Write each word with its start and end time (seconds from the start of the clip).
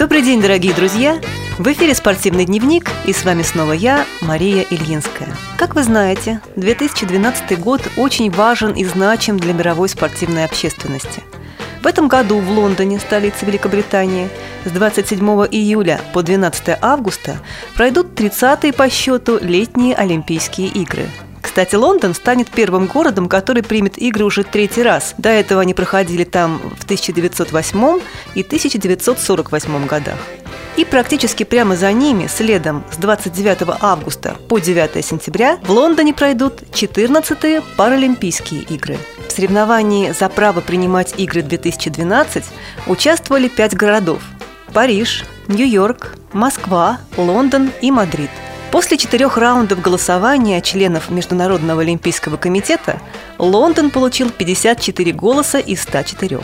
Добрый 0.00 0.22
день, 0.22 0.40
дорогие 0.40 0.72
друзья! 0.72 1.20
В 1.58 1.70
эфире 1.72 1.94
«Спортивный 1.94 2.46
дневник» 2.46 2.88
и 3.04 3.12
с 3.12 3.22
вами 3.22 3.42
снова 3.42 3.72
я, 3.72 4.06
Мария 4.22 4.64
Ильинская. 4.70 5.28
Как 5.58 5.74
вы 5.74 5.82
знаете, 5.82 6.40
2012 6.56 7.60
год 7.60 7.82
очень 7.98 8.30
важен 8.30 8.72
и 8.72 8.82
значим 8.82 9.38
для 9.38 9.52
мировой 9.52 9.90
спортивной 9.90 10.46
общественности. 10.46 11.22
В 11.82 11.86
этом 11.86 12.08
году 12.08 12.38
в 12.38 12.50
Лондоне, 12.50 12.98
столице 12.98 13.44
Великобритании, 13.44 14.30
с 14.64 14.70
27 14.70 15.18
июля 15.50 16.00
по 16.14 16.22
12 16.22 16.78
августа 16.80 17.36
пройдут 17.76 18.18
30-е 18.18 18.72
по 18.72 18.88
счету 18.88 19.38
летние 19.38 19.94
Олимпийские 19.94 20.68
игры– 20.68 21.10
кстати, 21.50 21.74
Лондон 21.74 22.14
станет 22.14 22.48
первым 22.48 22.86
городом, 22.86 23.28
который 23.28 23.64
примет 23.64 23.98
игры 23.98 24.24
уже 24.24 24.44
третий 24.44 24.84
раз. 24.84 25.16
До 25.18 25.30
этого 25.30 25.62
они 25.62 25.74
проходили 25.74 26.22
там 26.22 26.60
в 26.78 26.84
1908 26.84 28.00
и 28.36 28.42
1948 28.42 29.86
годах. 29.88 30.14
И 30.76 30.84
практически 30.84 31.42
прямо 31.42 31.74
за 31.74 31.90
ними, 31.90 32.28
следом 32.28 32.84
с 32.92 32.98
29 32.98 33.76
августа 33.80 34.36
по 34.48 34.60
9 34.60 35.04
сентября, 35.04 35.58
в 35.64 35.72
Лондоне 35.72 36.14
пройдут 36.14 36.62
14-е 36.70 37.62
Паралимпийские 37.76 38.62
игры. 38.62 38.96
В 39.26 39.32
соревновании 39.32 40.12
за 40.12 40.28
право 40.28 40.60
принимать 40.60 41.14
игры 41.18 41.42
2012 41.42 42.44
участвовали 42.86 43.48
пять 43.48 43.74
городов– 43.74 44.22
Париж, 44.72 45.24
Нью-Йорк, 45.48 46.14
Москва, 46.32 47.00
Лондон 47.16 47.72
и 47.80 47.90
Мадрид– 47.90 48.30
После 48.70 48.96
четырех 48.96 49.36
раундов 49.36 49.80
голосования 49.80 50.60
членов 50.60 51.10
Международного 51.10 51.82
олимпийского 51.82 52.36
комитета 52.36 53.00
Лондон 53.38 53.90
получил 53.90 54.30
54 54.30 55.12
голоса 55.12 55.58
из 55.58 55.82
104. 55.82 56.38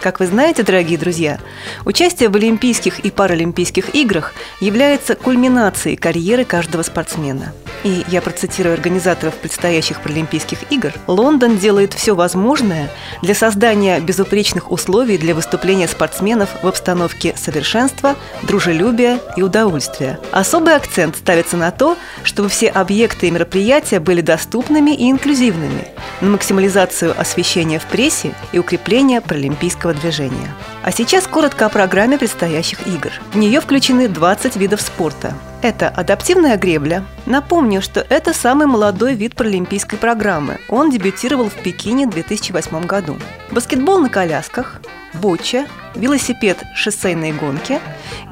Как 0.00 0.20
вы 0.20 0.26
знаете, 0.26 0.62
дорогие 0.62 0.98
друзья, 0.98 1.40
участие 1.84 2.28
в 2.28 2.36
Олимпийских 2.36 3.00
и 3.00 3.10
Паралимпийских 3.10 3.94
играх 3.94 4.34
является 4.60 5.16
кульминацией 5.16 5.96
карьеры 5.96 6.44
каждого 6.44 6.82
спортсмена– 6.82 7.52
и 7.84 8.04
я 8.08 8.20
процитирую 8.20 8.72
организаторов 8.72 9.34
предстоящих 9.34 10.00
Паралимпийских 10.00 10.58
игр, 10.70 10.92
Лондон 11.06 11.58
делает 11.58 11.92
все 11.92 12.14
возможное 12.14 12.90
для 13.22 13.34
создания 13.34 14.00
безупречных 14.00 14.72
условий 14.72 15.18
для 15.18 15.34
выступления 15.34 15.86
спортсменов 15.86 16.48
в 16.62 16.66
обстановке 16.66 17.34
совершенства, 17.36 18.16
дружелюбия 18.42 19.20
и 19.36 19.42
удовольствия. 19.42 20.18
Особый 20.32 20.74
акцент 20.74 21.16
ставится 21.16 21.56
на 21.56 21.70
то, 21.70 21.96
чтобы 22.24 22.48
все 22.48 22.68
объекты 22.68 23.28
и 23.28 23.30
мероприятия 23.30 24.00
были 24.00 24.22
доступными 24.22 24.90
и 24.90 25.10
инклюзивными, 25.10 25.88
на 26.20 26.30
максимализацию 26.30 27.14
освещения 27.18 27.78
в 27.78 27.84
прессе 27.84 28.34
и 28.52 28.58
укрепление 28.58 29.20
паралимпийского 29.20 29.92
движения. 29.92 30.54
А 30.82 30.90
сейчас 30.90 31.26
коротко 31.26 31.66
о 31.66 31.68
программе 31.68 32.18
предстоящих 32.18 32.86
игр. 32.86 33.10
В 33.32 33.36
нее 33.36 33.60
включены 33.60 34.08
20 34.08 34.56
видов 34.56 34.80
спорта– 34.80 35.34
это 35.64 35.88
адаптивная 35.88 36.58
гребля. 36.58 37.04
Напомню, 37.24 37.73
что 37.80 38.00
это 38.08 38.32
самый 38.32 38.66
молодой 38.66 39.14
вид 39.14 39.34
паралимпийской 39.34 39.98
программы. 39.98 40.58
Он 40.68 40.90
дебютировал 40.90 41.48
в 41.48 41.54
Пекине 41.54 42.06
в 42.06 42.10
2008 42.10 42.86
году. 42.86 43.16
Баскетбол 43.50 43.98
на 43.98 44.08
колясках, 44.08 44.80
боча, 45.14 45.66
велосипед 45.94 46.62
шоссейные 46.74 47.32
гонки, 47.32 47.80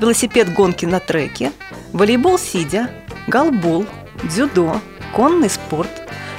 велосипед 0.01 0.53
гонки 0.53 0.87
на 0.87 1.01
треке, 1.01 1.53
волейбол 1.93 2.39
сидя, 2.39 2.91
голбол, 3.27 3.87
дзюдо, 4.25 4.81
конный 5.15 5.51
спорт, 5.51 5.91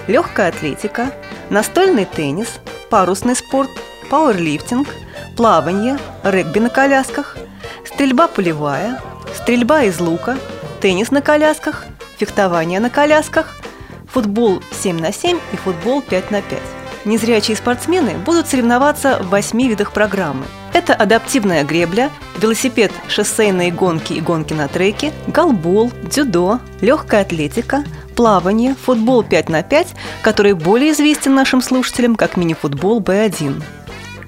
легкая 0.07 0.49
атлетика, 0.49 1.11
настольный 1.49 2.05
теннис, 2.05 2.59
парусный 2.89 3.35
спорт, 3.35 3.71
пауэрлифтинг, 4.09 4.87
плавание, 5.37 5.97
регби 6.23 6.59
на 6.59 6.69
колясках, 6.69 7.37
стрельба 7.85 8.27
полевая, 8.27 9.01
стрельба 9.35 9.83
из 9.83 9.99
лука– 9.99 10.37
теннис 10.83 11.11
на 11.11 11.21
колясках, 11.21 11.86
фехтование 12.17 12.79
на 12.79 12.89
колясках, 12.89 13.55
футбол 14.07 14.61
7 14.71 14.99
на 14.99 15.11
7 15.11 15.39
и 15.51 15.55
футбол 15.55 16.01
5 16.01 16.31
на 16.31 16.41
5. 16.41 16.59
Незрячие 17.05 17.57
спортсмены 17.57 18.13
будут 18.17 18.47
соревноваться 18.47 19.19
в 19.21 19.29
восьми 19.29 19.67
видах 19.67 19.91
программы. 19.91 20.45
Это 20.73 20.93
адаптивная 20.93 21.65
гребля, 21.65 22.09
велосипед, 22.37 22.91
шоссейные 23.09 23.71
гонки 23.71 24.13
и 24.13 24.21
гонки 24.21 24.53
на 24.53 24.67
треке, 24.67 25.11
голбол, 25.27 25.91
дзюдо, 26.03 26.59
легкая 26.79 27.21
атлетика, 27.21 27.83
плавание, 28.15 28.75
футбол 28.75 29.23
5 29.23 29.49
на 29.49 29.63
5, 29.63 29.87
который 30.21 30.53
более 30.53 30.91
известен 30.91 31.35
нашим 31.35 31.61
слушателям 31.61 32.15
как 32.15 32.37
мини-футбол 32.37 33.01
Б1. 33.01 33.61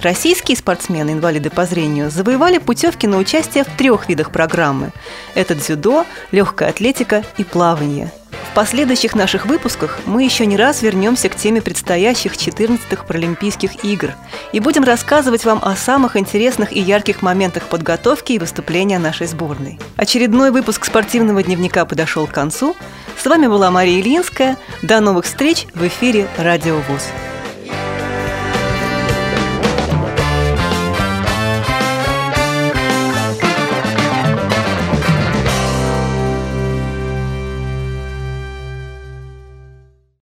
Российские 0.05 0.55
спортсмены-инвалиды 0.55 1.49
по 1.49 1.65
зрению 1.65 2.11
завоевали 2.11 2.59
путевки 2.59 3.07
на 3.07 3.17
участие 3.17 3.63
в 3.63 3.75
трех 3.75 4.07
видах 4.07 4.29
программы. 4.29 4.91
Это 5.33 5.55
дзюдо, 5.55 6.05
легкая 6.31 6.69
атлетика 6.69 7.23
и 7.37 7.43
плавание. 7.43 8.11
В 8.51 8.53
последующих 8.53 9.15
наших 9.15 9.47
выпусках 9.47 10.01
мы 10.05 10.21
еще 10.21 10.45
не 10.45 10.57
раз 10.57 10.83
вернемся 10.83 11.27
к 11.27 11.35
теме 11.35 11.59
предстоящих 11.59 12.33
14-х 12.33 13.03
Паралимпийских 13.03 13.83
игр 13.83 14.11
и 14.51 14.59
будем 14.59 14.83
рассказывать 14.83 15.43
вам 15.43 15.59
о 15.63 15.75
самых 15.75 16.17
интересных 16.17 16.71
и 16.71 16.79
ярких 16.79 17.23
моментах 17.23 17.63
подготовки 17.63 18.33
и 18.33 18.39
выступления 18.39 18.99
нашей 18.99 19.25
сборной. 19.25 19.79
Очередной 19.95 20.51
выпуск 20.51 20.85
спортивного 20.85 21.41
дневника 21.41 21.83
подошел 21.83 22.27
к 22.27 22.31
концу. 22.31 22.75
С 23.17 23.25
вами 23.25 23.47
была 23.47 23.71
Мария 23.71 23.99
Ильинская. 23.99 24.57
До 24.83 24.99
новых 24.99 25.25
встреч 25.25 25.65
в 25.73 25.87
эфире 25.87 26.27
«Радио 26.37 26.75
ВУЗ». 26.87 27.05